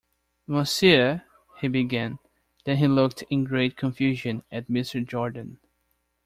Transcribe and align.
“‘Monsieur,’” 0.47 1.21
he 1.59 1.67
began; 1.67 2.17
then 2.65 2.77
he 2.77 2.87
looked 2.87 3.21
in 3.29 3.43
great 3.43 3.77
confusion 3.77 4.41
at 4.51 4.67
Mr. 4.67 5.05
Jordan. 5.07 5.59